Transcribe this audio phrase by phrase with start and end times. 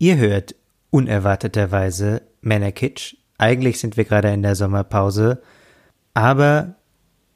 [0.00, 0.54] Ihr hört
[0.90, 3.16] unerwarteterweise Männerkitsch.
[3.36, 5.42] Eigentlich sind wir gerade in der Sommerpause,
[6.14, 6.76] aber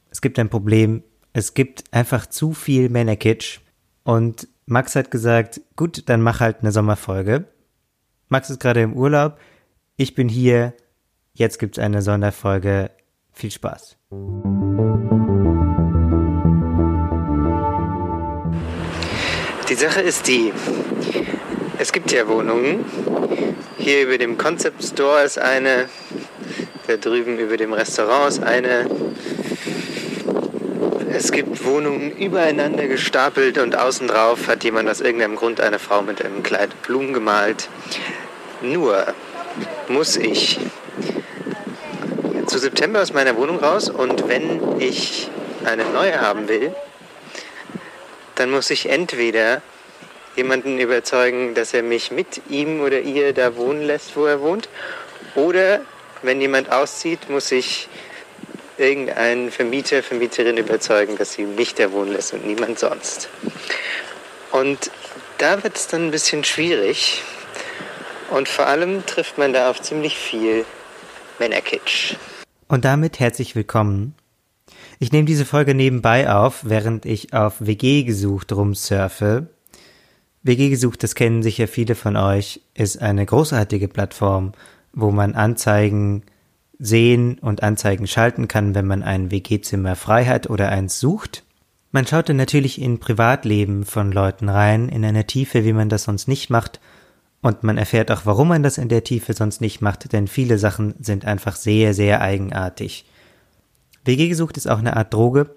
[0.09, 1.03] es gibt ein Problem.
[1.33, 3.59] Es gibt einfach zu viel Männerkitsch
[4.03, 7.45] und Max hat gesagt, gut, dann mach halt eine Sommerfolge.
[8.29, 9.37] Max ist gerade im Urlaub.
[9.97, 10.73] Ich bin hier.
[11.33, 12.91] Jetzt gibt's eine Sonderfolge.
[13.33, 13.97] Viel Spaß.
[19.69, 20.53] Die Sache ist die,
[21.79, 22.85] es gibt ja Wohnungen.
[23.77, 25.89] Hier über dem Concept Store ist eine,
[26.87, 28.89] da drüben über dem Restaurant ist eine.
[31.11, 36.01] Es gibt Wohnungen übereinander gestapelt und außen drauf hat jemand aus irgendeinem Grund eine Frau
[36.01, 37.69] mit einem Kleid Blumen gemalt.
[38.61, 39.05] Nur
[39.87, 40.59] muss ich
[42.47, 45.29] zu September aus meiner Wohnung raus und wenn ich
[45.65, 46.73] eine neue haben will,
[48.35, 49.61] dann muss ich entweder
[50.35, 54.69] jemanden überzeugen, dass er mich mit ihm oder ihr da wohnen lässt, wo er wohnt,
[55.35, 55.81] oder
[56.21, 57.89] wenn jemand auszieht, muss ich
[58.77, 63.29] irgendeinen Vermieter, Vermieterin überzeugen, dass sie mich da wohnen lässt und niemand sonst.
[64.51, 64.91] Und
[65.37, 67.23] da wird es dann ein bisschen schwierig.
[68.31, 70.65] Und vor allem trifft man da auf ziemlich viel
[71.39, 72.15] Männerkitsch.
[72.67, 74.15] Und damit herzlich willkommen.
[74.99, 79.47] Ich nehme diese Folge nebenbei auf, während ich auf WG gesucht rumsurfe.
[80.43, 84.51] WG gesucht, das kennen sicher viele von euch, ist eine großartige Plattform,
[84.91, 86.23] wo man Anzeigen
[86.79, 91.43] sehen und Anzeigen schalten kann, wenn man ein WG-Zimmer frei hat oder eins sucht.
[91.91, 96.03] Man schaut dann natürlich in Privatleben von Leuten rein, in einer Tiefe, wie man das
[96.03, 96.79] sonst nicht macht,
[97.41, 100.57] und man erfährt auch, warum man das in der Tiefe sonst nicht macht, denn viele
[100.57, 103.05] Sachen sind einfach sehr, sehr eigenartig.
[104.05, 105.53] WG gesucht ist auch eine Art Droge,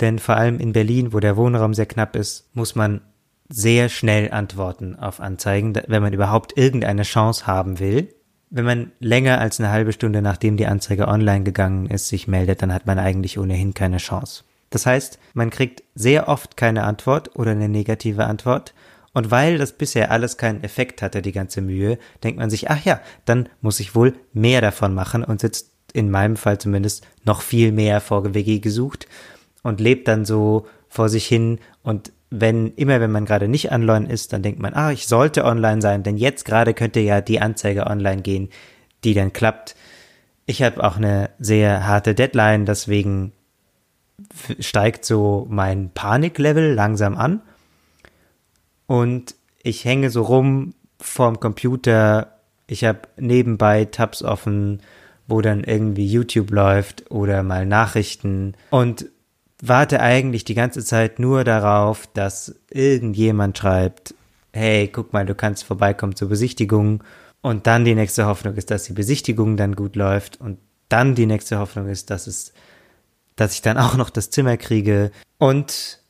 [0.00, 3.02] denn vor allem in Berlin, wo der Wohnraum sehr knapp ist, muss man
[3.48, 8.14] sehr schnell antworten auf Anzeigen, wenn man überhaupt irgendeine Chance haben will.
[8.50, 12.62] Wenn man länger als eine halbe Stunde nachdem die Anzeige online gegangen ist, sich meldet,
[12.62, 14.44] dann hat man eigentlich ohnehin keine Chance.
[14.70, 18.74] Das heißt, man kriegt sehr oft keine Antwort oder eine negative Antwort.
[19.14, 22.84] Und weil das bisher alles keinen Effekt hatte, die ganze Mühe, denkt man sich, ach
[22.84, 27.40] ja, dann muss ich wohl mehr davon machen und sitzt in meinem Fall zumindest noch
[27.40, 29.08] viel mehr vor WG gesucht
[29.62, 34.08] und lebt dann so vor sich hin und wenn, immer wenn man gerade nicht online
[34.08, 37.40] ist, dann denkt man, ah, ich sollte online sein, denn jetzt gerade könnte ja die
[37.40, 38.50] Anzeige online gehen,
[39.04, 39.76] die dann klappt.
[40.46, 43.32] Ich habe auch eine sehr harte Deadline, deswegen
[44.58, 47.40] steigt so mein Paniklevel langsam an.
[48.86, 52.38] Und ich hänge so rum vorm Computer.
[52.66, 54.80] Ich habe nebenbei Tabs offen,
[55.26, 58.54] wo dann irgendwie YouTube läuft oder mal Nachrichten.
[58.70, 59.06] Und
[59.62, 64.14] warte eigentlich die ganze Zeit nur darauf, dass irgendjemand schreibt,
[64.52, 67.02] hey, guck mal, du kannst vorbeikommen zur Besichtigung.
[67.40, 70.40] Und dann die nächste Hoffnung ist, dass die Besichtigung dann gut läuft.
[70.40, 70.58] Und
[70.88, 72.52] dann die nächste Hoffnung ist, dass es,
[73.36, 75.10] dass ich dann auch noch das Zimmer kriege.
[75.38, 76.00] Und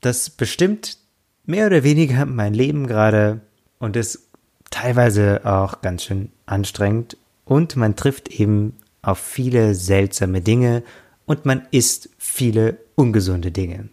[0.00, 0.98] das bestimmt
[1.44, 3.40] mehr oder weniger mein Leben gerade
[3.78, 4.28] und ist
[4.70, 7.16] teilweise auch ganz schön anstrengend.
[7.44, 10.82] Und man trifft eben auf viele seltsame Dinge
[11.26, 13.88] und man isst viele ungesunde Dinge.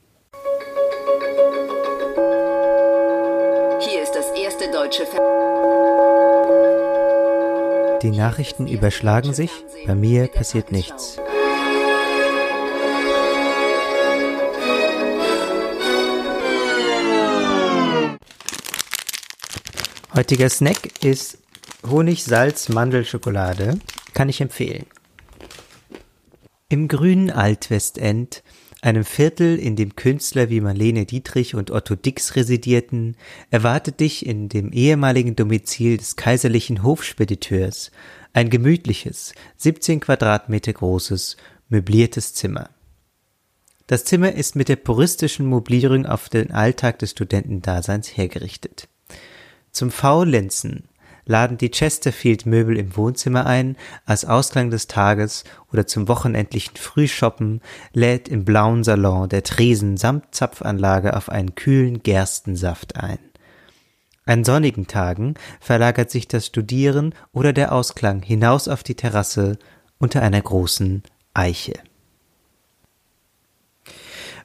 [3.81, 5.19] Hier ist das erste deutsche Fer
[8.01, 9.51] Die Nachrichten überschlagen sich,
[9.85, 11.19] bei mir passiert nichts.
[20.15, 21.37] Heutiger Snack ist
[21.89, 23.79] Honig, Salz, Mandelschokolade.
[24.13, 24.85] Kann ich empfehlen.
[26.71, 28.43] Im grünen Altwestend,
[28.81, 33.17] einem Viertel, in dem Künstler wie Marlene Dietrich und Otto Dix residierten,
[33.49, 37.89] erwartet dich in dem ehemaligen Domizil des kaiserlichen Hofspediteurs
[38.33, 41.37] ein gemütliches, 17 Quadratmeter großes,
[41.69, 42.69] möbliertes Zimmer.
[43.87, 48.87] Das Zimmer ist mit der puristischen Mobilierung auf den Alltag des Studentendaseins hergerichtet.
[49.71, 50.88] Zum Faulenzen
[51.29, 57.61] laden die Chesterfield-Möbel im Wohnzimmer ein, als Ausklang des Tages oder zum wochenendlichen Frühshoppen
[57.93, 63.19] lädt im blauen Salon der Tresen samt Zapfanlage auf einen kühlen Gerstensaft ein.
[64.25, 69.59] An sonnigen Tagen verlagert sich das Studieren oder der Ausklang hinaus auf die Terrasse
[69.99, 71.03] unter einer großen
[71.35, 71.73] Eiche.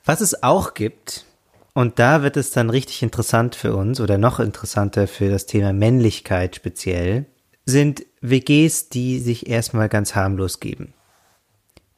[0.05, 1.25] Was es auch gibt,
[1.75, 5.73] und da wird es dann richtig interessant für uns oder noch interessanter für das Thema
[5.73, 7.27] Männlichkeit speziell,
[7.67, 10.95] sind WGs, die sich erstmal ganz harmlos geben.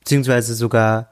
[0.01, 1.11] Beziehungsweise sogar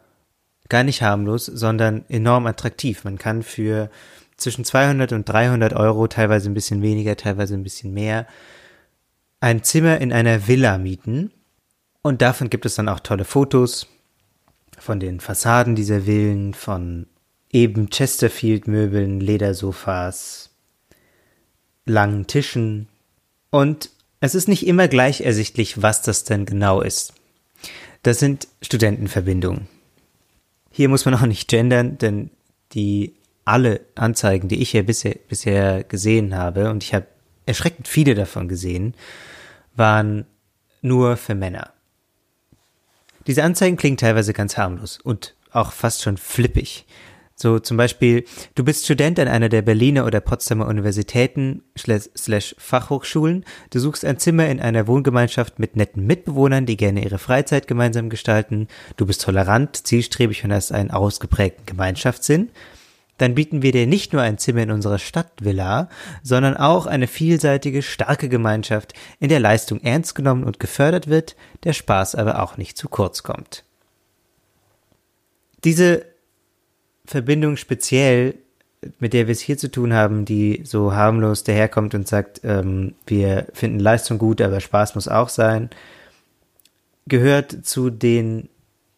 [0.68, 3.04] gar nicht harmlos, sondern enorm attraktiv.
[3.04, 3.90] Man kann für
[4.36, 8.26] zwischen 200 und 300 Euro, teilweise ein bisschen weniger, teilweise ein bisschen mehr,
[9.40, 11.32] ein Zimmer in einer Villa mieten.
[12.00, 13.88] Und davon gibt es dann auch tolle Fotos
[14.78, 17.06] von den Fassaden dieser Villen, von
[17.54, 20.50] eben Chesterfield-Möbeln, Ledersofas,
[21.86, 22.88] langen Tischen.
[23.50, 23.90] Und
[24.20, 27.14] es ist nicht immer gleich ersichtlich, was das denn genau ist.
[28.02, 29.68] Das sind Studentenverbindungen.
[30.70, 32.30] Hier muss man auch nicht gendern, denn
[32.72, 33.14] die
[33.44, 37.06] alle Anzeigen, die ich hier bisher, bisher gesehen habe, und ich habe
[37.46, 38.94] erschreckend viele davon gesehen,
[39.76, 40.26] waren
[40.82, 41.72] nur für Männer.
[43.28, 46.84] Diese Anzeigen klingen teilweise ganz harmlos und auch fast schon flippig.
[47.36, 53.44] So zum Beispiel, du bist Student an einer der Berliner oder Potsdamer Universitäten slash Fachhochschulen,
[53.70, 58.08] du suchst ein Zimmer in einer Wohngemeinschaft mit netten Mitbewohnern, die gerne ihre Freizeit gemeinsam
[58.08, 62.50] gestalten, du bist tolerant, zielstrebig und hast einen ausgeprägten Gemeinschaftssinn,
[63.18, 65.88] dann bieten wir dir nicht nur ein Zimmer in unserer Stadtvilla,
[66.22, 71.34] sondern auch eine vielseitige, starke Gemeinschaft, in der Leistung ernst genommen und gefördert wird,
[71.64, 73.64] der Spaß aber auch nicht zu kurz kommt.
[75.64, 76.13] Diese
[77.06, 78.34] Verbindung speziell,
[78.98, 82.94] mit der wir es hier zu tun haben, die so harmlos daherkommt und sagt, ähm,
[83.06, 85.70] wir finden Leistung gut, aber Spaß muss auch sein,
[87.06, 88.48] gehört zu den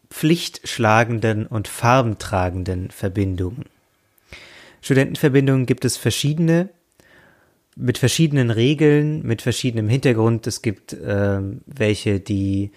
[0.09, 3.65] pflichtschlagenden und farbentragenden Verbindungen.
[4.81, 6.69] Studentenverbindungen gibt es verschiedene,
[7.75, 10.47] mit verschiedenen Regeln, mit verschiedenem Hintergrund.
[10.47, 12.71] Es gibt ähm, welche, die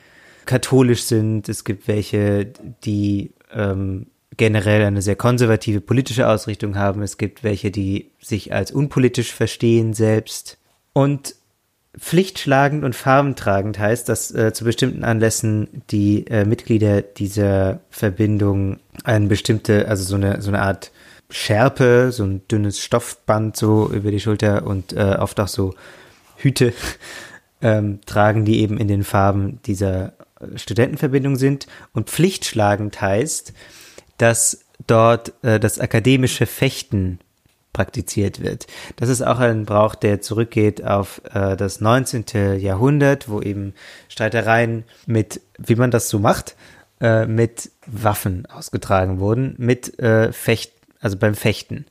[0.44, 2.52] katholisch sind, es gibt welche,
[2.84, 4.06] die ähm,
[4.40, 7.02] generell eine sehr konservative politische Ausrichtung haben.
[7.02, 10.56] Es gibt welche, die sich als unpolitisch verstehen selbst.
[10.94, 11.34] Und
[11.98, 19.26] pflichtschlagend und farbentragend heißt, dass äh, zu bestimmten Anlässen die äh, Mitglieder dieser Verbindung eine
[19.26, 20.90] bestimmte, also so eine, so eine Art
[21.28, 25.74] Schärpe, so ein dünnes Stoffband so über die Schulter und äh, oft auch so
[26.36, 26.72] Hüte
[27.60, 30.14] ähm, tragen, die eben in den Farben dieser
[30.56, 31.66] Studentenverbindung sind.
[31.92, 33.52] Und pflichtschlagend heißt,
[34.20, 37.20] dass dort äh, das akademische Fechten
[37.72, 38.66] praktiziert wird.
[38.96, 42.58] Das ist auch ein Brauch, der zurückgeht auf äh, das 19.
[42.58, 43.74] Jahrhundert, wo eben
[44.08, 46.56] Streitereien mit, wie man das so macht,
[47.00, 51.86] äh, mit Waffen ausgetragen wurden, mit äh, Fecht, also beim Fechten.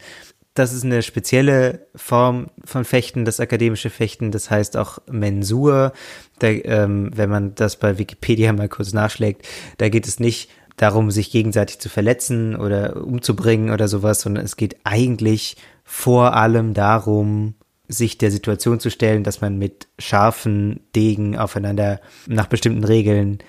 [0.54, 5.94] Das ist eine spezielle Form von Fechten, das akademische Fechten, das heißt auch Mensur.
[6.40, 9.48] Da, ähm, wenn man das bei Wikipedia mal kurz nachschlägt,
[9.78, 10.50] da geht es nicht
[10.81, 16.74] darum, sich gegenseitig zu verletzen oder umzubringen oder sowas, sondern es geht eigentlich vor allem
[16.74, 17.56] darum,
[17.90, 23.40] sich der Situation zu stellen, dass man mit scharfen Degen aufeinander nach bestimmten Regeln,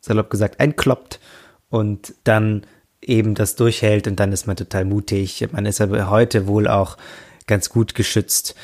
[0.00, 1.18] salopp gesagt, einkloppt
[1.70, 2.62] und dann
[3.00, 5.48] eben das durchhält und dann ist man total mutig.
[5.52, 6.96] Man ist aber heute wohl auch
[7.46, 8.54] ganz gut geschützt.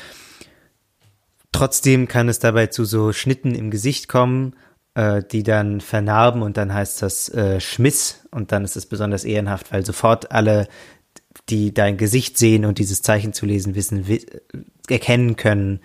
[1.51, 4.55] Trotzdem kann es dabei zu so Schnitten im Gesicht kommen
[4.95, 9.25] äh, die dann vernarben und dann heißt das äh, Schmiss und dann ist es besonders
[9.25, 10.67] ehrenhaft, weil sofort alle,
[11.49, 14.05] die dein Gesicht sehen und dieses Zeichen zu lesen wissen,
[14.89, 15.79] erkennen können,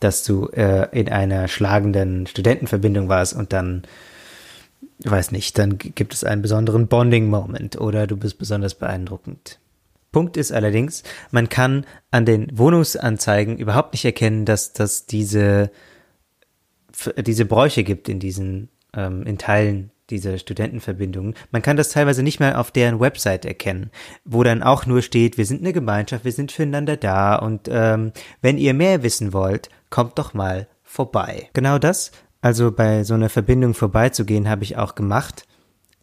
[0.00, 3.82] dass du äh, in einer schlagenden Studentenverbindung warst und dann
[5.04, 9.58] weiß nicht, dann gibt es einen besonderen Bonding-Moment oder du bist besonders beeindruckend.
[10.12, 15.70] Punkt ist allerdings, man kann an den Wohnungsanzeigen überhaupt nicht erkennen, dass, dass diese
[17.18, 21.34] diese Bräuche gibt in diesen, ähm, in Teilen dieser Studentenverbindungen.
[21.50, 23.90] Man kann das teilweise nicht mehr auf deren Website erkennen,
[24.24, 28.12] wo dann auch nur steht, wir sind eine Gemeinschaft, wir sind füreinander da und ähm,
[28.42, 31.48] wenn ihr mehr wissen wollt, kommt doch mal vorbei.
[31.54, 32.12] Genau das,
[32.42, 35.46] also bei so einer Verbindung vorbeizugehen, habe ich auch gemacht.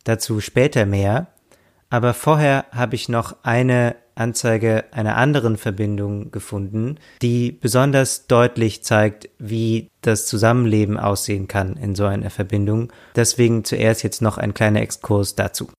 [0.05, 1.27] Dazu später mehr.
[1.89, 9.29] Aber vorher habe ich noch eine Anzeige einer anderen Verbindung gefunden, die besonders deutlich zeigt,
[9.39, 12.91] wie das Zusammenleben aussehen kann in so einer Verbindung.
[13.15, 15.71] Deswegen zuerst jetzt noch ein kleiner Exkurs dazu.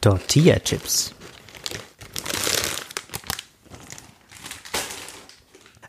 [0.00, 1.12] Tortilla Chips.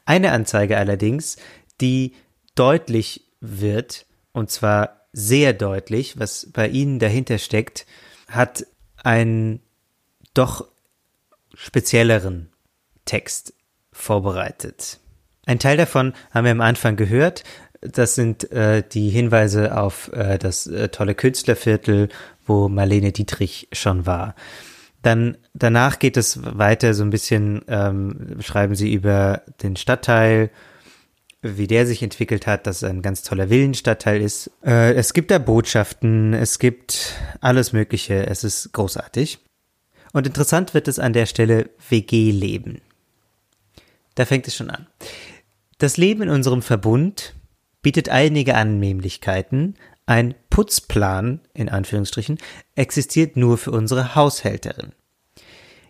[0.03, 1.37] Eine Anzeige allerdings,
[1.79, 2.15] die
[2.55, 7.85] deutlich wird, und zwar sehr deutlich, was bei Ihnen dahinter steckt,
[8.27, 8.65] hat
[9.03, 9.61] einen
[10.33, 10.67] doch
[11.53, 12.49] spezielleren
[13.05, 13.53] Text
[13.91, 14.99] vorbereitet.
[15.45, 17.43] Ein Teil davon haben wir am Anfang gehört.
[17.81, 22.09] Das sind äh, die Hinweise auf äh, das äh, tolle Künstlerviertel,
[22.45, 24.35] wo Marlene Dietrich schon war.
[25.01, 30.51] Dann danach geht es weiter so ein bisschen, ähm, schreiben sie über den Stadtteil
[31.41, 34.51] wie der sich entwickelt hat, dass es ein ganz toller Villenstadtteil ist.
[34.63, 39.39] Äh, es gibt da Botschaften, es gibt alles Mögliche, es ist großartig.
[40.11, 42.81] Und interessant wird es an der Stelle WG-Leben.
[44.15, 44.87] Da fängt es schon an.
[45.77, 47.35] Das Leben in unserem Verbund
[47.81, 49.75] bietet einige Annehmlichkeiten.
[50.05, 52.39] Ein Putzplan, in Anführungsstrichen,
[52.75, 54.91] existiert nur für unsere Haushälterin.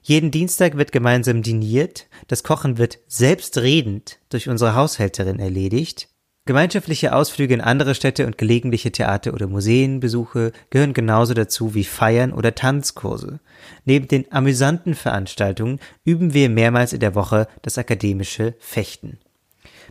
[0.02, 6.10] Jeden Dienstag wird gemeinsam diniert, das Kochen wird selbstredend durch unsere Haushälterin erledigt,
[6.50, 12.34] Gemeinschaftliche Ausflüge in andere Städte und gelegentliche Theater- oder Museenbesuche gehören genauso dazu wie Feiern
[12.34, 13.40] oder Tanzkurse.
[13.86, 19.20] Neben den amüsanten Veranstaltungen üben wir mehrmals in der Woche das akademische Fechten.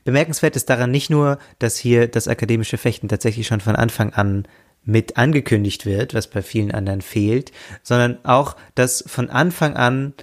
[0.02, 4.48] Bemerkenswert ist daran nicht nur, dass hier das akademische Fechten tatsächlich schon von Anfang an
[4.88, 7.52] mit angekündigt wird, was bei vielen anderen fehlt,
[7.82, 10.14] sondern auch, dass von Anfang an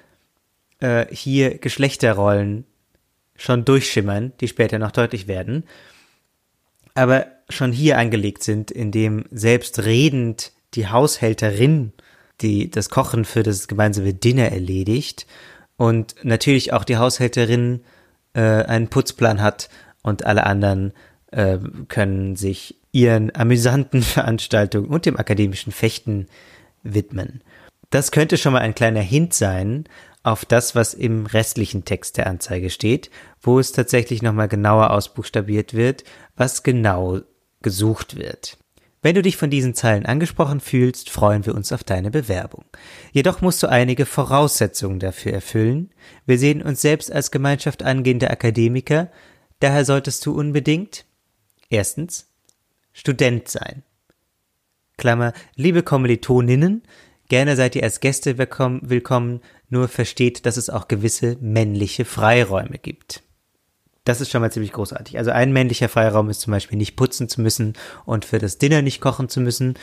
[0.79, 2.65] äh, hier Geschlechterrollen
[3.35, 5.65] schon durchschimmern, die später noch deutlich werden
[6.95, 11.93] aber schon hier angelegt sind, indem selbstredend die Haushälterin
[12.41, 15.25] die das Kochen für das gemeinsame Dinner erledigt
[15.77, 17.79] und natürlich auch die Haushälterin
[18.33, 19.69] äh, einen Putzplan hat
[20.01, 20.91] und alle anderen
[21.31, 26.27] äh, können sich ihren amüsanten Veranstaltungen und dem akademischen Fechten
[26.81, 27.41] widmen.
[27.89, 29.83] Das könnte schon mal ein kleiner Hint sein
[30.23, 33.11] auf das, was im restlichen Text der Anzeige steht,
[33.41, 36.03] wo es tatsächlich nochmal genauer ausbuchstabiert wird,
[36.37, 37.19] was genau
[37.61, 38.57] gesucht wird.
[39.01, 42.63] Wenn du dich von diesen Zeilen angesprochen fühlst, freuen wir uns auf deine Bewerbung.
[43.11, 45.91] Jedoch musst du einige Voraussetzungen dafür erfüllen.
[46.25, 49.11] Wir sehen uns selbst als Gemeinschaft angehender Akademiker,
[49.59, 51.05] daher solltest du unbedingt
[51.69, 52.27] erstens
[52.95, 53.83] Student sein.
[54.97, 56.81] Klammer, liebe Kommilitoninnen,
[57.27, 63.23] Gerne seid ihr als Gäste willkommen, nur versteht, dass es auch gewisse männliche Freiräume gibt.
[64.03, 65.17] Das ist schon mal ziemlich großartig.
[65.17, 67.73] Also ein männlicher Freiraum ist zum Beispiel nicht putzen zu müssen
[68.05, 69.73] und für das Dinner nicht kochen zu müssen.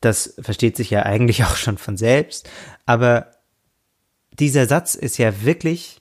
[0.00, 2.50] Das versteht sich ja eigentlich auch schon von selbst.
[2.86, 3.30] Aber
[4.32, 6.00] dieser Satz ist ja wirklich,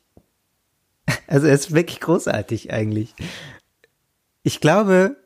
[1.28, 3.14] also er ist wirklich großartig eigentlich.
[4.42, 5.18] Ich glaube,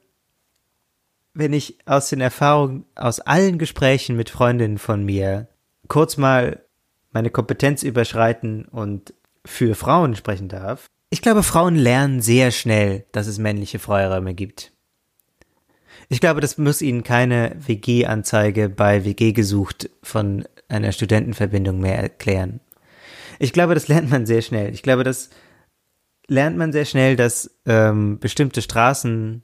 [1.34, 5.48] wenn ich aus den Erfahrungen, aus allen Gesprächen mit Freundinnen von mir
[5.88, 6.64] kurz mal
[7.12, 9.14] meine Kompetenz überschreiten und
[9.46, 14.72] für Frauen sprechen darf, ich glaube, Frauen lernen sehr schnell, dass es männliche Freiräume gibt.
[16.08, 22.62] Ich glaube, das muss ihnen keine WG-Anzeige bei WG gesucht von einer Studentenverbindung mehr erklären.
[23.40, 24.74] Ich glaube, das lernt man sehr schnell.
[24.74, 25.30] Ich glaube, das
[26.28, 29.44] lernt man sehr schnell, dass ähm, bestimmte Straßen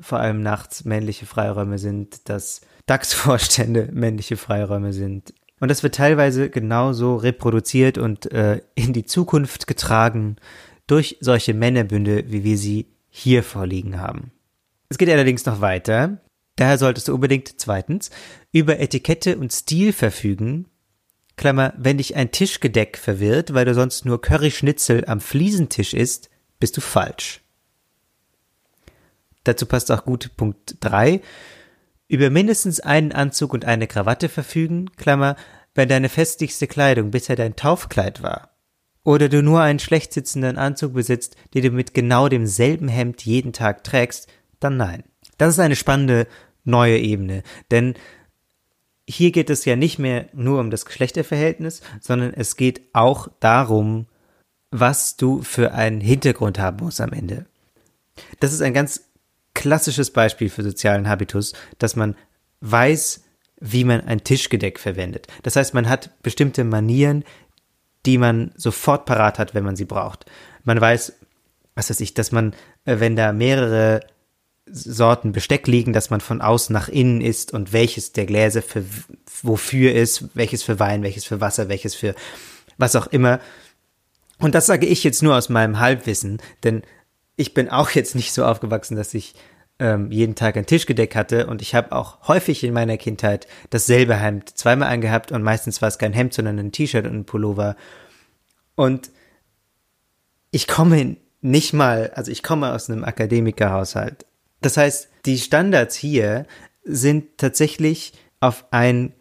[0.00, 5.34] vor allem nachts männliche Freiräume sind, dass DAX-Vorstände männliche Freiräume sind.
[5.58, 10.36] Und das wird teilweise genauso reproduziert und äh, in die Zukunft getragen
[10.86, 14.32] durch solche Männerbünde, wie wir sie hier vorliegen haben.
[14.88, 16.20] Es geht allerdings noch weiter.
[16.56, 18.10] Daher solltest du unbedingt zweitens
[18.52, 20.66] über Etikette und Stil verfügen.
[21.36, 26.76] Klammer, wenn dich ein Tischgedeck verwirrt, weil du sonst nur Curryschnitzel am Fliesentisch isst, bist
[26.76, 27.42] du falsch.
[29.46, 31.20] Dazu passt auch gut Punkt 3.
[32.08, 35.36] Über mindestens einen Anzug und eine Krawatte verfügen, Klammer,
[35.72, 38.50] wenn deine festlichste Kleidung bisher dein Taufkleid war.
[39.04, 43.52] Oder du nur einen schlecht sitzenden Anzug besitzt, den du mit genau demselben Hemd jeden
[43.52, 45.04] Tag trägst, dann nein.
[45.38, 46.26] Das ist eine spannende
[46.64, 47.94] neue Ebene, denn
[49.08, 54.06] hier geht es ja nicht mehr nur um das Geschlechterverhältnis, sondern es geht auch darum,
[54.72, 57.46] was du für einen Hintergrund haben musst am Ende.
[58.40, 59.06] Das ist ein ganz
[59.56, 62.14] klassisches Beispiel für sozialen Habitus, dass man
[62.60, 63.24] weiß,
[63.58, 65.26] wie man ein Tischgedeck verwendet.
[65.42, 67.24] Das heißt, man hat bestimmte Manieren,
[68.04, 70.26] die man sofort parat hat, wenn man sie braucht.
[70.62, 71.14] Man weiß,
[71.74, 74.00] was weiß ich, dass man, äh, wenn da mehrere
[74.68, 78.84] Sorten Besteck liegen, dass man von außen nach innen isst und welches der Gläser für
[79.42, 82.14] wofür ist, welches für Wein, welches für Wasser, welches für
[82.76, 83.40] was auch immer.
[84.38, 86.82] Und das sage ich jetzt nur aus meinem Halbwissen, denn
[87.36, 89.34] ich bin auch jetzt nicht so aufgewachsen, dass ich
[89.78, 94.16] ähm, jeden Tag ein Tischgedeck hatte und ich habe auch häufig in meiner Kindheit dasselbe
[94.16, 97.76] Hemd zweimal angehabt und meistens war es kein Hemd, sondern ein T-Shirt und ein Pullover.
[98.74, 99.10] Und
[100.50, 104.24] ich komme nicht mal, also ich komme aus einem Akademikerhaushalt.
[104.62, 106.46] Das heißt, die Standards hier
[106.84, 109.12] sind tatsächlich auf eine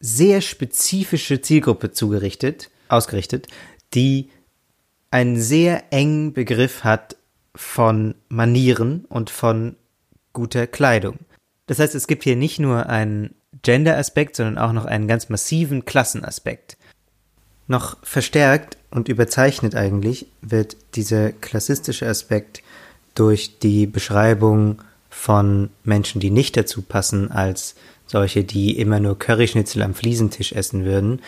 [0.00, 3.48] sehr spezifische Zielgruppe zugerichtet, ausgerichtet,
[3.94, 4.30] die
[5.10, 7.16] einen sehr engen Begriff hat
[7.58, 9.74] von Manieren und von
[10.32, 11.18] guter Kleidung.
[11.66, 15.84] Das heißt, es gibt hier nicht nur einen Gender-Aspekt, sondern auch noch einen ganz massiven
[15.84, 16.76] Klassenaspekt.
[17.66, 22.62] Noch verstärkt und überzeichnet eigentlich wird dieser klassistische Aspekt
[23.16, 27.74] durch die Beschreibung von Menschen, die nicht dazu passen, als
[28.06, 31.22] solche, die immer nur Curryschnitzel am Fliesentisch essen würden.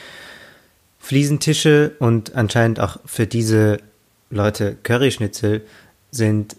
[1.00, 3.78] Fliesentische und anscheinend auch für diese
[4.30, 5.62] Leute Curryschnitzel
[6.10, 6.56] sind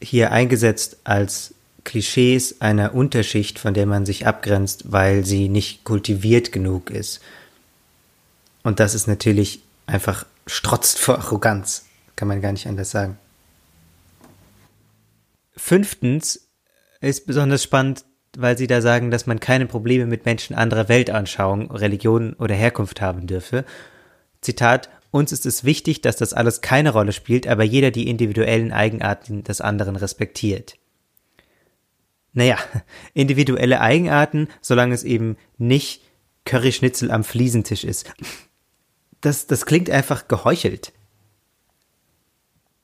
[0.00, 1.54] hier eingesetzt als
[1.84, 7.20] Klischees einer Unterschicht, von der man sich abgrenzt, weil sie nicht kultiviert genug ist.
[8.62, 13.18] Und das ist natürlich einfach strotzt vor Arroganz, kann man gar nicht anders sagen.
[15.56, 16.48] Fünftens
[17.00, 18.04] ist besonders spannend,
[18.36, 23.00] weil sie da sagen, dass man keine Probleme mit Menschen anderer Weltanschauung, Religion oder Herkunft
[23.00, 23.64] haben dürfe.
[24.40, 28.72] Zitat, uns ist es wichtig, dass das alles keine Rolle spielt, aber jeder die individuellen
[28.72, 30.76] Eigenarten des anderen respektiert.
[32.32, 32.58] Naja,
[33.14, 36.02] individuelle Eigenarten, solange es eben nicht
[36.44, 38.12] Curryschnitzel am Fliesentisch ist.
[39.20, 40.92] Das, das klingt einfach geheuchelt.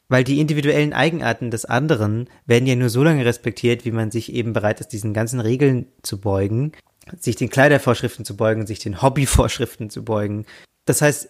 [0.09, 4.33] Weil die individuellen Eigenarten des anderen werden ja nur so lange respektiert, wie man sich
[4.33, 6.73] eben bereit ist, diesen ganzen Regeln zu beugen,
[7.19, 10.47] sich den Kleidervorschriften zu beugen, sich den Hobbyvorschriften zu beugen.
[10.85, 11.29] Das heißt,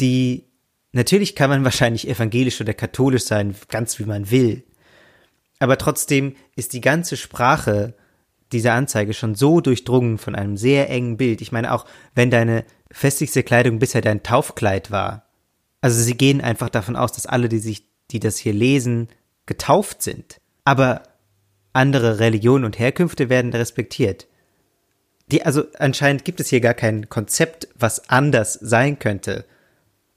[0.00, 0.44] die,
[0.92, 4.64] natürlich kann man wahrscheinlich evangelisch oder katholisch sein, ganz wie man will.
[5.58, 7.94] Aber trotzdem ist die ganze Sprache
[8.52, 11.40] dieser Anzeige schon so durchdrungen von einem sehr engen Bild.
[11.40, 15.26] Ich meine auch, wenn deine festigste Kleidung bisher dein Taufkleid war,
[15.80, 19.08] also sie gehen einfach davon aus, dass alle, die sich, die das hier lesen,
[19.46, 20.40] getauft sind.
[20.64, 21.02] Aber
[21.72, 24.26] andere Religionen und Herkünfte werden respektiert.
[25.30, 29.44] Die, also anscheinend gibt es hier gar kein Konzept, was anders sein könnte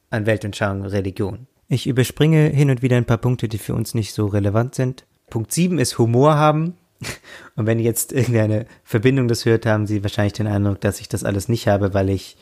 [0.10, 1.48] an Weltanschauung und Religion.
[1.68, 5.06] Ich überspringe hin und wieder ein paar Punkte, die für uns nicht so relevant sind.
[5.30, 6.78] Punkt 7 ist Humor haben.
[7.56, 11.24] Und wenn jetzt irgendeine Verbindung das hört, haben Sie wahrscheinlich den Eindruck, dass ich das
[11.24, 12.38] alles nicht habe, weil ich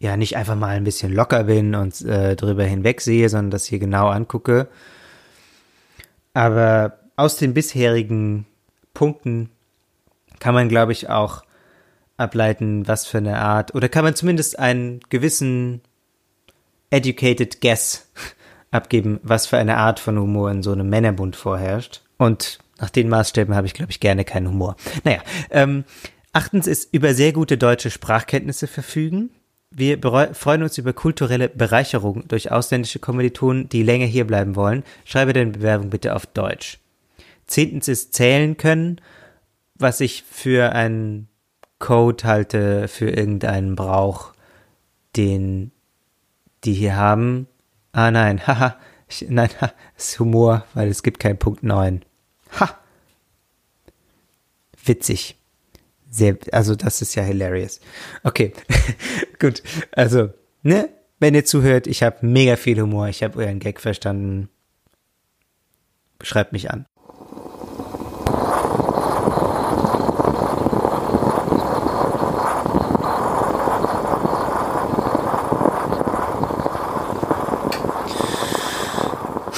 [0.00, 3.78] ja nicht einfach mal ein bisschen locker bin und äh, drüber hinwegsehe, sondern das hier
[3.78, 4.68] genau angucke.
[6.34, 8.46] Aber aus den bisherigen
[8.94, 9.50] Punkten
[10.38, 11.42] kann man, glaube ich, auch
[12.16, 15.82] ableiten, was für eine Art, oder kann man zumindest einen gewissen
[16.90, 18.10] educated guess
[18.70, 22.02] abgeben, was für eine Art von Humor in so einem Männerbund vorherrscht.
[22.18, 24.76] Und nach den Maßstäben habe ich, glaube ich, gerne keinen Humor.
[25.04, 25.20] Naja,
[25.50, 25.84] ähm,
[26.32, 29.30] achtens ist über sehr gute deutsche Sprachkenntnisse verfügen.
[29.70, 29.98] Wir
[30.32, 34.82] freuen uns über kulturelle Bereicherung durch ausländische Kommilitonen, die länger hier bleiben wollen.
[35.04, 36.78] Schreibe deine Bewerbung bitte auf Deutsch.
[37.46, 39.00] Zehntens ist zählen können,
[39.74, 41.28] was ich für einen
[41.78, 44.32] Code halte, für irgendeinen Brauch,
[45.16, 45.70] den
[46.64, 47.46] die hier haben.
[47.92, 48.76] Ah nein, haha,
[49.28, 52.04] nein, ha, ist Humor, weil es gibt keinen Punkt 9.
[52.60, 52.78] Ha!
[54.84, 55.38] Witzig
[56.10, 57.80] sehr, also das ist ja hilarious.
[58.22, 58.52] Okay,
[59.38, 59.62] gut.
[59.92, 60.30] Also,
[60.62, 64.48] ne, wenn ihr zuhört, ich habe mega viel Humor, ich habe euren Gag verstanden.
[66.22, 66.86] Schreibt mich an.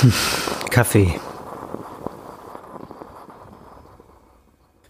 [0.71, 1.15] Kaffee.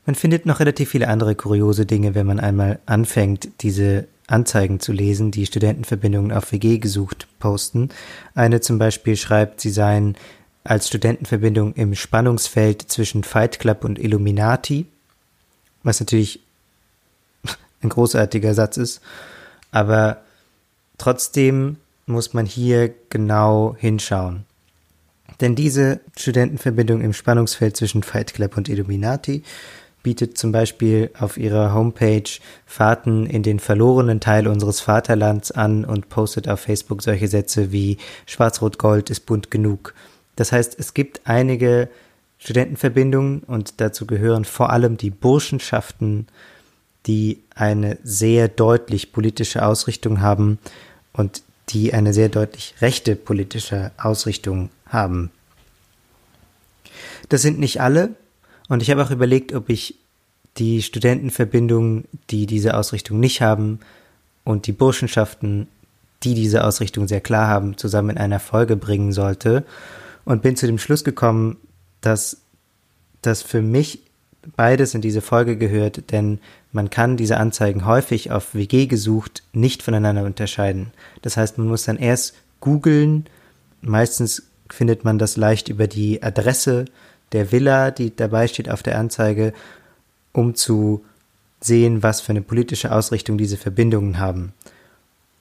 [0.07, 4.93] Man findet noch relativ viele andere kuriose Dinge, wenn man einmal anfängt, diese Anzeigen zu
[4.93, 7.89] lesen, die Studentenverbindungen auf WG gesucht posten.
[8.35, 10.17] Eine zum Beispiel schreibt, sie seien
[10.63, 14.87] als Studentenverbindung im Spannungsfeld zwischen Fight Club und Illuminati,
[15.83, 16.41] was natürlich
[17.83, 19.01] ein großartiger Satz ist,
[19.73, 20.23] aber
[20.99, 24.45] trotzdem muss man hier genau hinschauen.
[25.41, 29.43] Denn diese Studentenverbindung im Spannungsfeld zwischen Fight Club und Illuminati
[30.03, 32.29] bietet zum Beispiel auf ihrer Homepage
[32.67, 37.99] Fahrten in den verlorenen Teil unseres Vaterlands an und postet auf Facebook solche Sätze wie
[38.27, 39.95] Schwarz-Rot-Gold ist bunt genug.
[40.37, 41.89] Das heißt, es gibt einige
[42.39, 46.27] Studentenverbindungen und dazu gehören vor allem die Burschenschaften,
[47.07, 50.59] die eine sehr deutlich politische Ausrichtung haben
[51.13, 55.31] und die eine sehr deutlich rechte politische Ausrichtung haben.
[57.29, 58.15] Das sind nicht alle,
[58.69, 59.97] und ich habe auch überlegt, ob ich
[60.59, 63.81] die Studentenverbindungen, die diese Ausrichtung nicht haben,
[64.45, 65.69] und die Burschenschaften,
[66.23, 69.65] die diese Ausrichtung sehr klar haben, zusammen in einer Folge bringen sollte.
[70.25, 71.57] Und bin zu dem Schluss gekommen,
[72.01, 72.39] dass
[73.23, 74.01] das für mich
[74.57, 76.39] beides in diese Folge gehört, denn
[76.73, 80.93] man kann diese Anzeigen häufig auf WG gesucht nicht voneinander unterscheiden.
[81.23, 83.27] Das heißt, man muss dann erst googeln.
[83.83, 86.87] Meistens findet man das leicht über die Adresse
[87.33, 89.53] der Villa, die dabei steht auf der Anzeige,
[90.33, 91.05] um zu
[91.61, 94.53] sehen, was für eine politische Ausrichtung diese Verbindungen haben.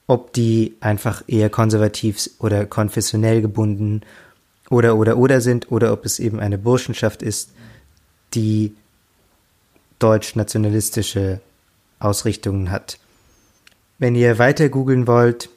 [0.07, 4.01] Ob die einfach eher konservativ oder konfessionell gebunden
[4.69, 7.51] oder oder oder sind oder ob es eben eine Burschenschaft ist,
[8.33, 8.75] die
[9.99, 11.41] deutsch-nationalistische
[11.99, 12.97] Ausrichtungen hat.
[13.97, 15.49] Wenn ihr weiter googeln wollt,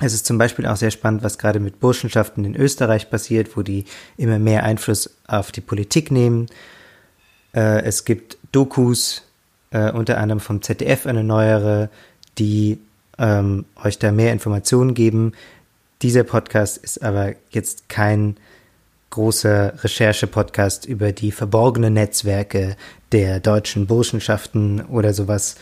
[0.00, 3.62] es ist zum Beispiel auch sehr spannend, was gerade mit Burschenschaften in Österreich passiert, wo
[3.62, 3.84] die
[4.16, 6.46] immer mehr Einfluss auf die Politik nehmen.
[7.54, 9.22] Äh, es gibt Dokus,
[9.70, 11.90] äh, unter anderem vom ZDF eine neuere,
[12.38, 12.78] die
[13.18, 15.32] ähm, euch da mehr Informationen geben.
[16.02, 18.36] Dieser Podcast ist aber jetzt kein
[19.14, 22.76] großer Recherche-Podcast über die verborgenen Netzwerke
[23.12, 25.54] der deutschen Burschenschaften oder sowas.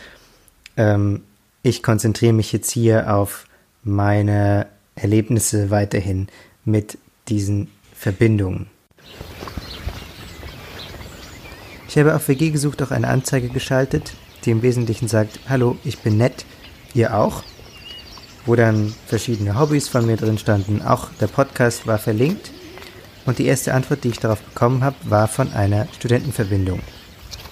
[0.79, 1.23] Ähm,
[1.63, 3.45] ich konzentriere mich jetzt hier auf
[3.85, 6.29] meine Erlebnisse weiterhin
[6.65, 6.97] mit
[7.29, 8.69] diesen Verbindungen.
[11.89, 14.15] Ich habe auf WG gesucht auch eine Anzeige geschaltet,
[14.47, 16.47] die im Wesentlichen sagt, hallo, ich bin nett,
[16.95, 17.43] ihr auch,
[18.47, 20.81] wo dann verschiedene Hobbys von mir drin standen.
[20.81, 22.51] Auch der Podcast war verlinkt
[23.27, 26.81] und die erste Antwort, die ich darauf bekommen habe, war von einer Studentenverbindung,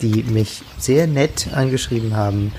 [0.03, 2.53] die mich sehr nett angeschrieben haben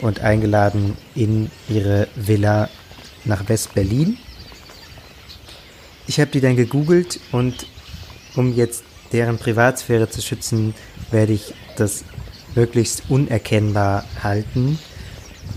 [0.00, 2.68] und eingeladen in ihre Villa
[3.24, 4.18] nach West-Berlin.
[6.06, 7.66] Ich habe die dann gegoogelt und
[8.34, 10.74] um jetzt deren Privatsphäre zu schützen,
[11.10, 12.04] werde ich das
[12.54, 14.78] möglichst unerkennbar halten.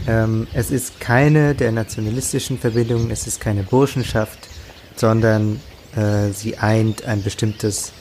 [0.07, 4.49] Ähm, es ist keine der nationalistischen Verbindungen, es ist keine Burschenschaft,
[4.95, 5.59] sondern
[5.95, 7.91] äh, sie eint ein bestimmtes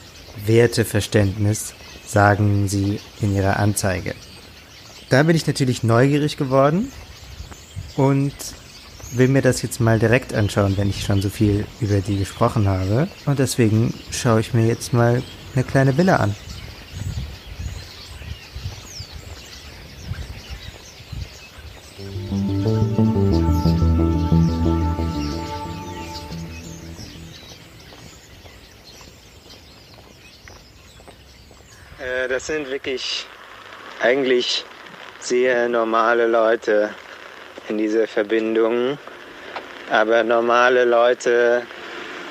[0.47, 1.75] Werteverständnis,
[2.07, 4.15] sagen sie in ihrer Anzeige.
[5.09, 6.93] Da bin ich natürlich neugierig geworden
[7.97, 8.33] und
[9.13, 12.69] will mir das jetzt mal direkt anschauen, wenn ich schon so viel über die gesprochen
[12.69, 13.09] habe.
[13.27, 15.23] Und deswegen schaue ich mir jetzt mal
[15.55, 16.35] eine kleine Villa an.
[33.01, 33.27] Wirklich
[34.03, 34.65] eigentlich
[35.21, 36.91] sehr normale Leute
[37.69, 38.99] in dieser Verbindung.
[39.91, 41.63] Aber normale Leute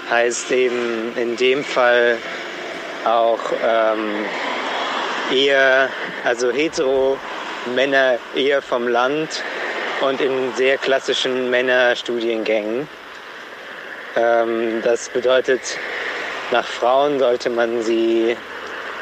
[0.10, 2.18] heißt eben in dem Fall
[3.06, 4.26] auch ähm,
[5.34, 5.90] eher,
[6.24, 7.18] also hetero
[7.76, 9.44] Männer eher vom Land
[10.02, 12.88] und in sehr klassischen Männerstudiengängen.
[14.16, 15.62] Ähm, das bedeutet,
[16.52, 18.36] nach Frauen sollte man sie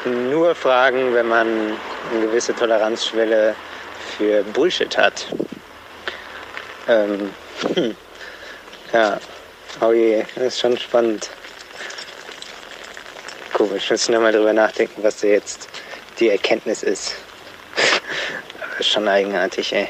[0.04, 1.48] nur fragen, wenn man
[2.12, 3.54] eine gewisse Toleranzschwelle
[4.16, 5.26] für Bullshit hat.
[6.88, 7.30] Ähm,
[7.74, 7.96] hm.
[8.92, 9.18] Ja,
[9.80, 11.28] oh je, das ist schon spannend.
[13.52, 15.68] Komisch, muss ich nochmal drüber nachdenken, was da jetzt
[16.18, 17.16] die Erkenntnis ist.
[18.80, 19.88] Schon eigenartig, ey.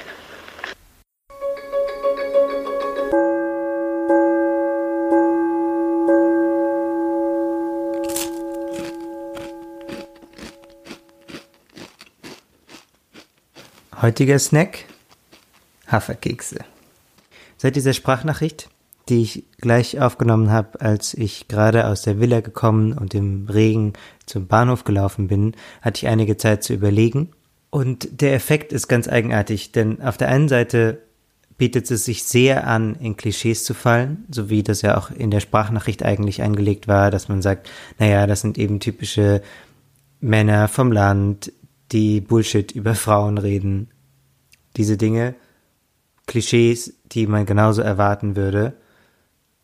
[14.08, 14.86] Heutiger Snack?
[15.86, 16.60] Haferkekse.
[17.58, 18.70] Seit dieser Sprachnachricht,
[19.10, 23.92] die ich gleich aufgenommen habe, als ich gerade aus der Villa gekommen und im Regen
[24.24, 27.32] zum Bahnhof gelaufen bin, hatte ich einige Zeit zu überlegen.
[27.68, 31.02] Und der Effekt ist ganz eigenartig, denn auf der einen Seite
[31.58, 35.30] bietet es sich sehr an, in Klischees zu fallen, so wie das ja auch in
[35.30, 37.68] der Sprachnachricht eigentlich eingelegt war, dass man sagt,
[37.98, 39.42] naja, das sind eben typische
[40.22, 41.52] Männer vom Land,
[41.92, 43.88] die Bullshit über Frauen reden.
[44.78, 45.34] Diese Dinge
[46.26, 48.74] Klischees, die man genauso erwarten würde.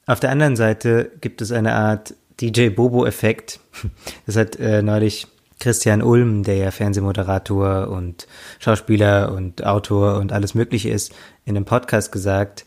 [0.06, 3.60] Auf der anderen Seite gibt es eine Art DJ Bobo-Effekt.
[4.26, 5.28] Das hat äh, neulich
[5.60, 8.26] Christian Ulm, der ja Fernsehmoderator und
[8.58, 11.12] Schauspieler und Autor und alles Mögliche ist,
[11.44, 12.64] in einem Podcast gesagt,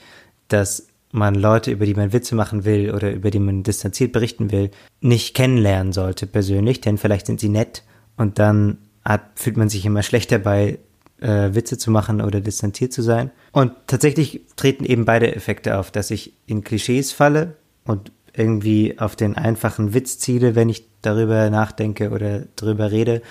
[0.47, 4.51] dass man Leute, über die man Witze machen will oder über die man distanziert berichten
[4.51, 7.83] will, nicht kennenlernen sollte persönlich, denn vielleicht sind sie nett
[8.15, 10.79] und dann hat, fühlt man sich immer schlecht dabei,
[11.21, 13.31] äh, Witze zu machen oder distanziert zu sein.
[13.51, 19.15] Und tatsächlich treten eben beide Effekte auf, dass ich in Klischees falle und irgendwie auf
[19.15, 23.21] den einfachen Witz ziele, wenn ich darüber nachdenke oder darüber rede.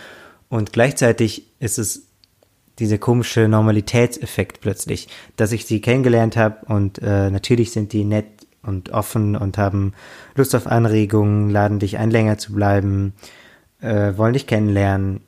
[0.49, 2.07] Und gleichzeitig ist es
[2.79, 8.27] dieser komische Normalitätseffekt plötzlich, dass ich sie kennengelernt habe und äh, natürlich sind die nett
[8.63, 9.95] und offen und haben
[10.35, 13.15] Lust auf Anregungen, laden dich ein, länger zu bleiben,
[13.81, 15.21] äh, wollen dich kennenlernen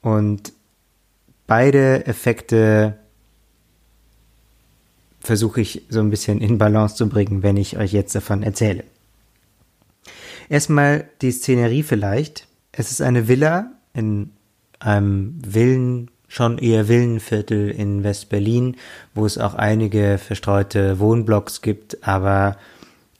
[0.00, 0.52] und
[1.46, 2.98] beide Effekte
[5.20, 8.84] versuche ich so ein bisschen in Balance zu bringen, wenn ich euch jetzt davon erzähle.
[10.48, 12.48] Erstmal die Szenerie vielleicht.
[12.72, 14.30] Es ist eine Villa in
[14.80, 18.76] einem Villen, schon eher Villenviertel in West-Berlin,
[19.14, 22.56] wo es auch einige verstreute Wohnblocks gibt, aber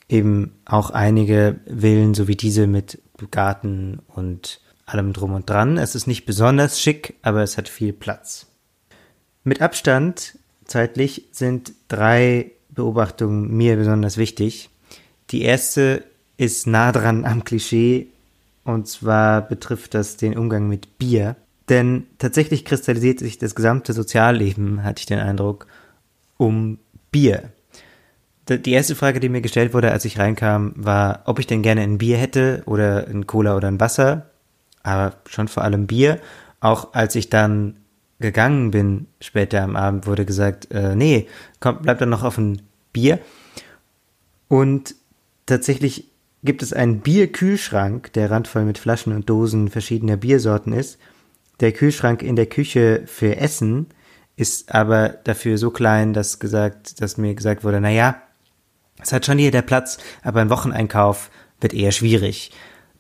[0.09, 5.79] eben auch einige Villen, so wie diese mit Garten und allem drum und dran.
[5.79, 8.47] Es ist nicht besonders schick, aber es hat viel Platz.
[9.45, 14.71] Mit Abstand zeitlich sind drei Beobachtungen mir besonders wichtig.
[15.31, 16.05] Die erste
[16.37, 18.09] ist nah dran am Klischee
[18.64, 21.37] und zwar betrifft das den Umgang mit Bier.
[21.68, 25.66] Denn tatsächlich kristallisiert sich das gesamte Sozialleben, hatte ich den Eindruck,
[26.37, 26.79] um
[27.11, 27.53] Bier.
[28.49, 31.83] Die erste Frage, die mir gestellt wurde, als ich reinkam, war, ob ich denn gerne
[31.83, 34.32] ein Bier hätte oder ein Cola oder ein Wasser.
[34.83, 36.21] Aber schon vor allem Bier.
[36.61, 37.77] Auch als ich dann
[38.21, 41.27] gegangen bin, später am Abend, wurde gesagt, äh, nee,
[41.61, 43.18] komm, bleib dann noch auf ein Bier.
[44.49, 44.95] Und
[45.47, 46.09] tatsächlich
[46.45, 50.99] gibt es einen Bierkühlschrank, der randvoll mit Flaschen und Dosen verschiedener Biersorten ist.
[51.61, 53.87] Der Kühlschrank in der Küche für Essen
[54.37, 58.21] ist aber dafür so klein, dass gesagt, dass mir gesagt wurde, na ja,
[59.01, 62.51] es hat schon hier der Platz, aber ein Wocheneinkauf wird eher schwierig.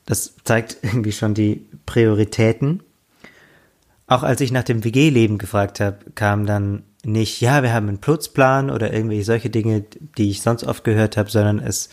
[0.06, 2.82] Das zeigt irgendwie schon die Prioritäten.
[4.06, 7.98] Auch als ich nach dem WG-Leben gefragt habe, kam dann nicht, ja, wir haben einen
[7.98, 9.84] Putzplan oder irgendwelche solche Dinge,
[10.18, 11.88] die ich sonst oft gehört habe, sondern es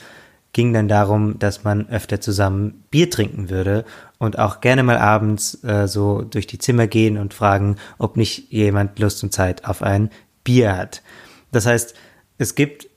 [0.53, 3.85] ging dann darum, dass man öfter zusammen Bier trinken würde
[4.17, 8.51] und auch gerne mal abends äh, so durch die Zimmer gehen und fragen, ob nicht
[8.51, 10.09] jemand Lust und Zeit auf ein
[10.43, 11.03] Bier hat.
[11.51, 11.93] Das heißt,
[12.37, 12.88] es gibt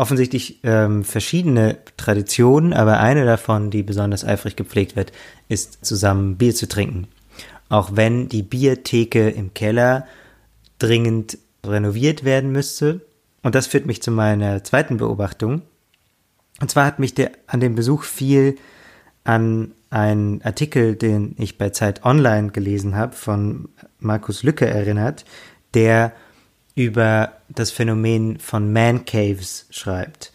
[0.00, 5.12] offensichtlich ähm, verschiedene Traditionen, aber eine davon, die besonders eifrig gepflegt wird,
[5.48, 7.06] ist zusammen Bier zu trinken.
[7.68, 10.06] Auch wenn die Biertheke im Keller
[10.78, 13.02] dringend renoviert werden müsste.
[13.42, 15.62] Und das führt mich zu meiner zweiten Beobachtung.
[16.60, 18.56] Und zwar hat mich der, an dem Besuch viel
[19.24, 25.26] an einen Artikel, den ich bei Zeit Online gelesen habe, von Markus Lücke erinnert,
[25.74, 26.12] der
[26.74, 30.32] über das Phänomen von Man Caves schreibt.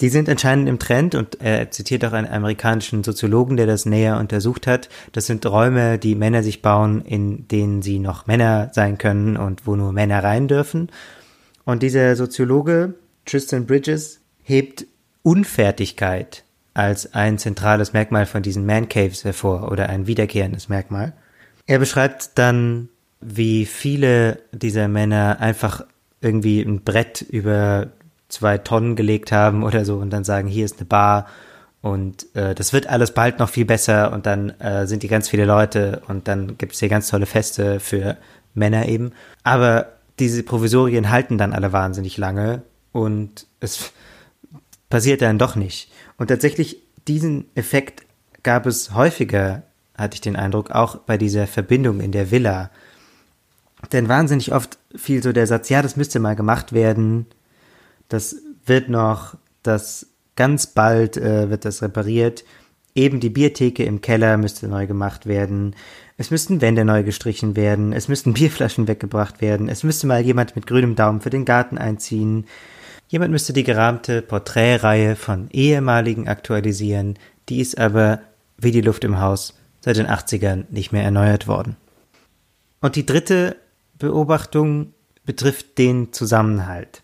[0.00, 4.18] Die sind anscheinend im Trend und er zitiert auch einen amerikanischen Soziologen, der das näher
[4.18, 4.88] untersucht hat.
[5.12, 9.64] Das sind Räume, die Männer sich bauen, in denen sie noch Männer sein können und
[9.64, 10.90] wo nur Männer rein dürfen.
[11.64, 12.94] Und dieser Soziologe,
[13.26, 14.86] Tristan Bridges, hebt
[15.22, 16.42] Unfertigkeit
[16.74, 21.12] als ein zentrales Merkmal von diesen Man Caves hervor oder ein wiederkehrendes Merkmal.
[21.66, 22.88] Er beschreibt dann,
[23.22, 25.84] wie viele dieser Männer einfach
[26.20, 27.88] irgendwie ein Brett über
[28.28, 31.26] zwei Tonnen gelegt haben oder so und dann sagen, hier ist eine Bar
[31.82, 35.28] und äh, das wird alles bald noch viel besser und dann äh, sind die ganz
[35.28, 38.16] viele Leute und dann gibt es hier ganz tolle Feste für
[38.54, 39.12] Männer eben.
[39.42, 43.92] Aber diese Provisorien halten dann alle wahnsinnig lange und es
[44.88, 45.90] passiert dann doch nicht.
[46.18, 48.04] Und tatsächlich diesen Effekt
[48.42, 49.62] gab es häufiger,
[49.96, 52.70] hatte ich den Eindruck, auch bei dieser Verbindung in der Villa.
[53.92, 57.26] Denn wahnsinnig oft fiel so der Satz, ja, das müsste mal gemacht werden,
[58.08, 62.44] das wird noch, das ganz bald äh, wird das repariert.
[62.94, 65.74] Eben die Biertheke im Keller müsste neu gemacht werden.
[66.18, 67.92] Es müssten Wände neu gestrichen werden.
[67.92, 69.68] Es müssten Bierflaschen weggebracht werden.
[69.68, 72.46] Es müsste mal jemand mit grünem Daumen für den Garten einziehen.
[73.08, 77.18] Jemand müsste die gerahmte Porträtreihe von ehemaligen aktualisieren,
[77.50, 78.20] die ist aber,
[78.56, 81.76] wie die Luft im Haus, seit den 80ern nicht mehr erneuert worden.
[82.80, 83.56] Und die dritte
[83.98, 87.02] Beobachtung betrifft den Zusammenhalt.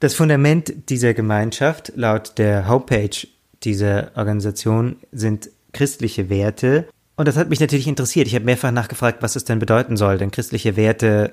[0.00, 3.26] Das Fundament dieser Gemeinschaft laut der Homepage
[3.64, 6.88] dieser Organisation sind christliche Werte.
[7.16, 8.28] Und das hat mich natürlich interessiert.
[8.28, 11.32] Ich habe mehrfach nachgefragt, was es denn bedeuten soll, denn christliche Werte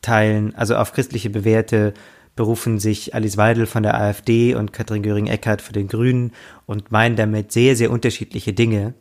[0.00, 1.94] teilen, also auf christliche Bewährte
[2.34, 6.32] berufen sich Alice Weidel von der AfD und Katrin Göring-Eckardt von den Grünen
[6.66, 8.94] und meinen damit sehr, sehr unterschiedliche Dinge.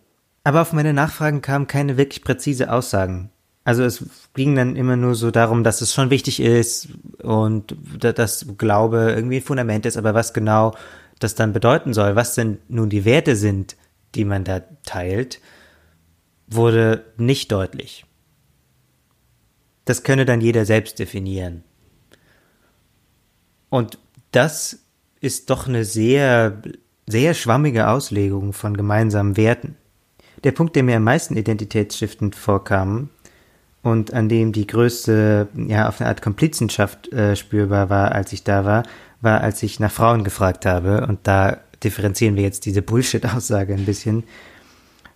[0.44, 3.30] Aber auf meine Nachfragen kamen keine wirklich präzise Aussagen.
[3.64, 6.90] Also es ging dann immer nur so darum, dass es schon wichtig ist
[7.22, 10.76] und dass Glaube irgendwie ein Fundament ist, aber was genau
[11.20, 13.76] das dann bedeuten soll, was denn nun die Werte sind,
[14.16, 15.40] die man da teilt,
[16.48, 18.06] wurde nicht deutlich.
[19.86, 21.64] Das könne dann jeder selbst definieren.
[23.70, 24.00] Und
[24.32, 24.80] das
[25.22, 26.62] ist doch eine sehr,
[27.08, 29.78] sehr schwammige Auslegung von gemeinsamen Werten.
[30.44, 33.10] Der Punkt, der mir am meisten identitätsstiftend vorkam
[33.84, 38.44] und an dem die größte, ja, auf eine Art Komplizenschaft äh, spürbar war, als ich
[38.44, 38.84] da war,
[39.22, 41.06] war, als ich nach Frauen gefragt habe.
[41.08, 44.24] Und da differenzieren wir jetzt diese Bullshit-Aussage ein bisschen.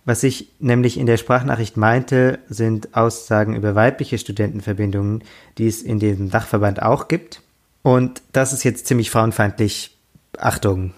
[0.04, 5.24] Was ich nämlich in der Sprachnachricht meinte, sind Aussagen über weibliche Studentenverbindungen,
[5.58, 7.42] die es in diesem Dachverband auch gibt
[7.86, 9.96] und das ist jetzt ziemlich frauenfeindlich.
[10.38, 10.92] Achtung.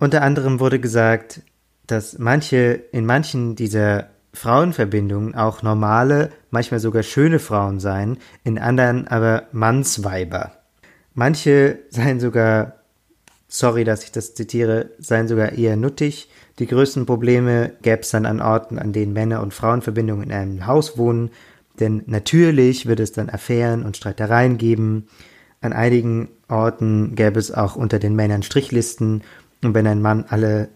[0.00, 1.40] Unter anderem wurde gesagt,
[1.86, 9.06] dass manche, in manchen dieser Frauenverbindungen auch normale, manchmal sogar schöne Frauen seien, in anderen
[9.08, 10.52] aber Mannsweiber.
[11.14, 12.80] Manche seien sogar,
[13.48, 16.28] sorry, dass ich das zitiere, seien sogar eher nuttig.
[16.58, 20.66] Die größten Probleme gäbe es dann an Orten, an denen Männer- und Frauenverbindungen in einem
[20.66, 21.30] Haus wohnen,
[21.80, 25.08] denn natürlich wird es dann Affären und Streitereien geben.
[25.60, 29.22] An einigen Orten gäbe es auch unter den Männern Strichlisten
[29.62, 30.68] und wenn ein Mann alle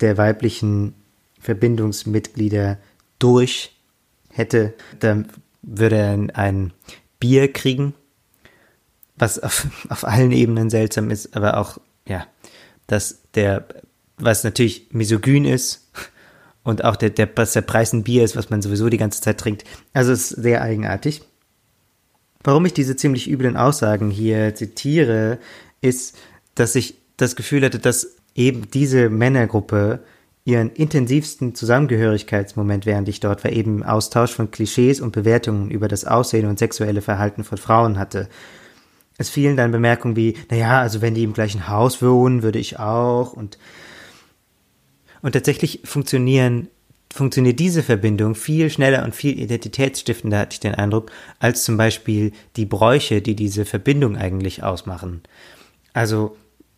[0.00, 0.94] der weiblichen
[1.38, 2.78] Verbindungsmitglieder
[3.18, 3.76] durch
[4.30, 5.28] hätte, dann
[5.62, 6.72] würde er ein
[7.20, 7.94] Bier kriegen,
[9.16, 12.26] was auf, auf allen Ebenen seltsam ist, aber auch, ja,
[12.86, 13.66] dass der,
[14.16, 15.90] was natürlich misogyn ist
[16.64, 19.20] und auch der, der, was der Preis ein Bier ist, was man sowieso die ganze
[19.20, 19.64] Zeit trinkt.
[19.92, 21.22] Also es ist sehr eigenartig.
[22.42, 25.38] Warum ich diese ziemlich üblen Aussagen hier zitiere,
[25.80, 26.16] ist,
[26.54, 30.00] dass ich das Gefühl hatte, dass eben diese Männergruppe
[30.44, 36.04] ihren intensivsten Zusammengehörigkeitsmoment, während ich dort war, eben Austausch von Klischees und Bewertungen über das
[36.04, 38.28] Aussehen und sexuelle Verhalten von Frauen hatte.
[39.16, 42.78] Es fielen dann Bemerkungen wie, naja, also wenn die im gleichen Haus wohnen, würde ich
[42.78, 43.58] auch und
[45.22, 46.68] und tatsächlich funktionieren
[47.14, 52.32] funktioniert diese Verbindung viel schneller und viel identitätsstiftender, hatte ich den Eindruck, als zum Beispiel
[52.56, 55.22] die Bräuche, die diese Verbindung eigentlich ausmachen.
[55.92, 56.36] Also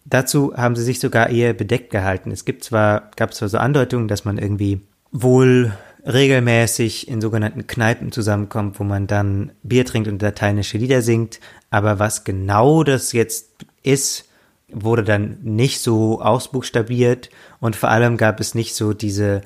[0.09, 2.31] dazu haben sie sich sogar eher bedeckt gehalten.
[2.31, 4.81] Es gibt zwar, gab zwar so Andeutungen, dass man irgendwie
[5.13, 5.73] wohl
[6.07, 11.41] regelmäßig in sogenannten Kneipen zusammenkommt, wo man dann Bier trinkt und lateinische Lieder singt,
[11.71, 13.51] aber was genau das jetzt
[13.83, 14.29] ist,
[14.69, 19.43] wurde dann nicht so ausbuchstabiert und vor allem gab es nicht so diese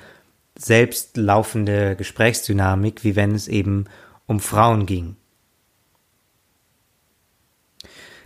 [0.57, 3.87] selbstlaufende Gesprächsdynamik, wie wenn es eben
[4.27, 5.17] um Frauen ging.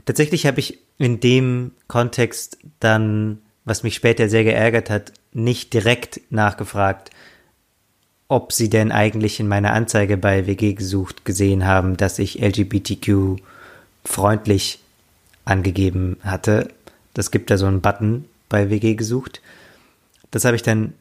[0.05, 6.21] Tatsächlich habe ich in dem Kontext dann, was mich später sehr geärgert hat, nicht direkt
[6.31, 7.11] nachgefragt,
[8.29, 13.41] ob sie denn eigentlich in meiner Anzeige bei WG gesucht gesehen haben, dass ich LGBTQ
[14.05, 14.81] freundlich
[15.45, 16.69] angegeben hatte.
[17.13, 19.41] Das gibt da so einen Button bei WG gesucht.
[20.31, 20.95] Das habe ich dann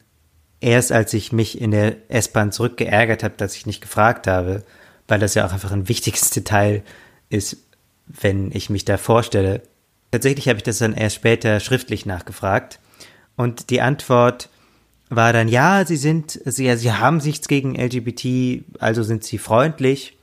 [0.60, 4.62] erst, als ich mich in der S-Bahn zurückgeärgert habe, dass ich nicht gefragt habe,
[5.08, 6.82] weil das ja auch einfach ein wichtiges Detail
[7.30, 7.56] ist,
[8.06, 9.62] wenn ich mich da vorstelle.
[10.10, 12.78] Tatsächlich habe ich das dann erst später schriftlich nachgefragt
[13.36, 14.48] und die Antwort
[15.10, 20.16] war dann, ja, sie sind, sie, sie haben nichts gegen LGBT, also sind sie freundlich.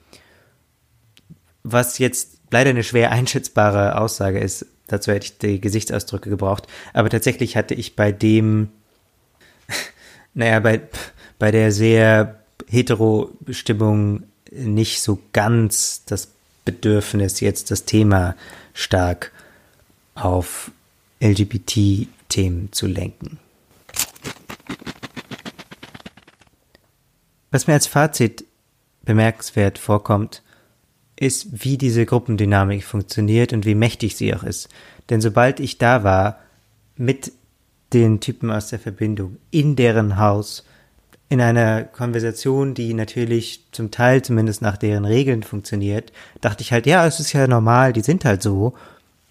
[1.63, 4.65] Was jetzt leider eine schwer einschätzbare Aussage ist.
[4.87, 6.67] Dazu hätte ich die Gesichtsausdrücke gebraucht.
[6.93, 8.69] Aber tatsächlich hatte ich bei dem,
[10.33, 10.81] naja, bei,
[11.39, 16.29] bei der sehr hetero Stimmung nicht so ganz das
[16.65, 18.35] Bedürfnis, jetzt das Thema
[18.73, 19.31] stark
[20.15, 20.71] auf
[21.21, 23.39] LGBT-Themen zu lenken.
[27.51, 28.45] Was mir als Fazit
[29.03, 30.41] bemerkenswert vorkommt,
[31.15, 34.69] ist, wie diese Gruppendynamik funktioniert und wie mächtig sie auch ist.
[35.09, 36.39] Denn sobald ich da war,
[36.95, 37.31] mit
[37.93, 40.65] den Typen aus der Verbindung, in deren Haus,
[41.31, 46.85] in einer Konversation, die natürlich zum Teil zumindest nach deren Regeln funktioniert, dachte ich halt,
[46.85, 48.73] ja, es ist ja normal, die sind halt so.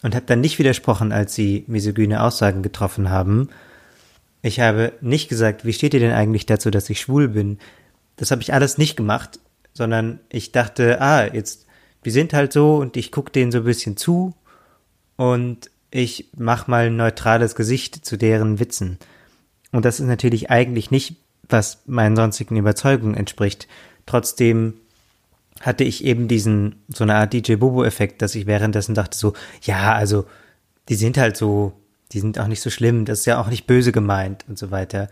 [0.03, 3.51] Und habe dann nicht widersprochen, als sie misogyne Aussagen getroffen haben.
[4.41, 7.59] Ich habe nicht gesagt, wie steht ihr denn eigentlich dazu, dass ich schwul bin?
[8.17, 9.39] Das habe ich alles nicht gemacht,
[9.75, 11.67] sondern ich dachte, ah, jetzt,
[12.03, 14.33] wir sind halt so und ich gucke denen so ein bisschen zu
[15.17, 18.97] und ich mach mal ein neutrales Gesicht zu deren Witzen.
[19.71, 21.17] Und das ist natürlich eigentlich nicht
[21.53, 23.69] was meinen sonstigen Überzeugungen entspricht.
[24.07, 24.75] Trotzdem
[25.61, 29.95] hatte ich eben diesen, so eine Art DJ Bobo-Effekt, dass ich währenddessen dachte so, ja,
[29.95, 30.27] also,
[30.89, 31.73] die sind halt so,
[32.13, 34.71] die sind auch nicht so schlimm, das ist ja auch nicht böse gemeint und so
[34.71, 35.09] weiter.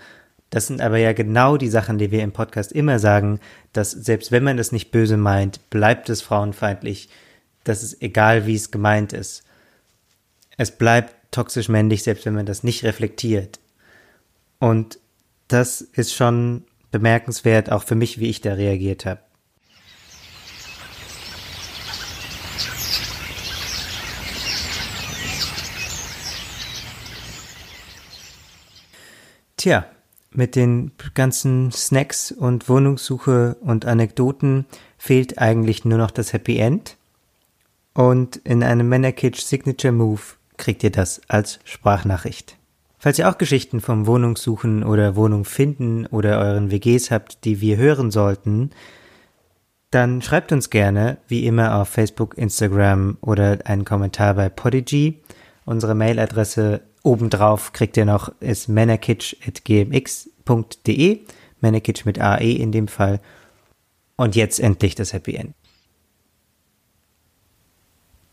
[0.51, 3.39] Das sind aber ja genau die Sachen, die wir im Podcast immer sagen,
[3.75, 7.11] dass selbst wenn man das nicht böse meint, bleibt es frauenfeindlich.
[7.65, 9.45] Das ist egal, wie es gemeint ist.
[10.57, 13.61] Es bleibt toxisch männlich, selbst wenn man das nicht reflektiert.
[14.59, 14.99] Und
[15.49, 19.21] das ist schon bemerkenswert, auch für mich, wie ich da reagiert habe.
[29.57, 29.87] Tja,
[30.31, 34.67] mit den ganzen Snacks und Wohnungssuche und Anekdoten
[34.99, 36.97] fehlt eigentlich nur noch das Happy End.
[37.93, 40.21] Und in einem Männerkitsch Signature Move
[40.59, 42.58] kriegt ihr das als Sprachnachricht.
[43.01, 47.77] Falls ihr auch Geschichten vom Wohnungssuchen oder Wohnung finden oder euren WGs habt, die wir
[47.77, 48.71] hören sollten,
[49.91, 55.21] dann schreibt uns gerne, wie immer, auf Facebook, Instagram oder einen Kommentar bei Podigy.
[55.65, 61.21] Unsere Mailadresse obendrauf kriegt ihr noch, ist männerkitsch.gmx.de.
[61.61, 63.21] Männerkitsch mit AE in dem Fall.
[64.17, 65.55] Und jetzt endlich das Happy End.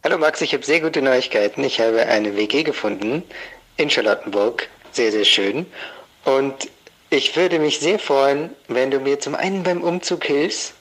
[0.04, 1.64] Hallo Max, ich habe sehr gute Neuigkeiten.
[1.64, 3.22] Ich habe eine WG gefunden
[3.78, 4.68] in Charlottenburg.
[4.92, 5.66] Sehr, sehr schön.
[6.24, 6.70] Und
[7.10, 10.74] ich würde mich sehr freuen, wenn du mir zum einen beim Umzug hilfst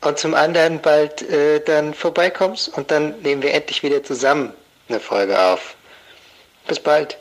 [0.00, 4.52] und zum anderen bald äh, dann vorbeikommst und dann nehmen wir endlich wieder zusammen
[4.88, 5.74] eine Folge auf.
[6.66, 7.16] Bis bald.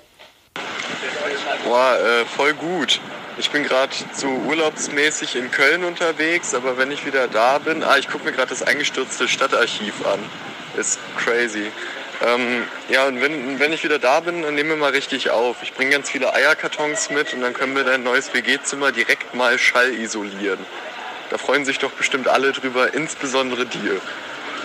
[1.64, 3.00] Boah, äh, voll gut.
[3.38, 7.98] Ich bin gerade so urlaubsmäßig in Köln unterwegs, aber wenn ich wieder da bin, ah,
[7.98, 10.20] ich gucke mir gerade das eingestürzte Stadtarchiv an.
[10.78, 11.72] Ist crazy.
[12.24, 15.58] Ähm, ja, und wenn, wenn ich wieder da bin, dann nehmen wir mal richtig auf.
[15.64, 19.58] Ich bringe ganz viele Eierkartons mit und dann können wir dein neues WG-Zimmer direkt mal
[19.58, 20.60] schallisolieren.
[21.32, 24.00] Da freuen sich doch bestimmt alle drüber, insbesondere dir.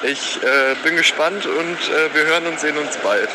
[0.03, 3.31] Ich äh, bin gespannt und äh, wir hören und sehen uns bald.